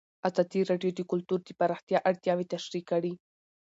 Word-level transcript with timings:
ازادي 0.27 0.61
راډیو 0.69 0.91
د 0.95 1.01
کلتور 1.11 1.39
د 1.43 1.49
پراختیا 1.59 1.99
اړتیاوې 2.09 2.45
تشریح 2.53 2.83
کړي. 2.91 3.13